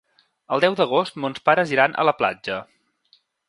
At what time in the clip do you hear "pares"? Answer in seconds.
1.51-1.75